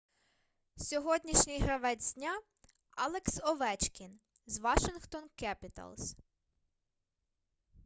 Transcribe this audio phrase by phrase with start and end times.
[0.77, 2.41] сьогоднішній гравець дня
[2.95, 6.15] алекс овечкін з вашингтон кепіталс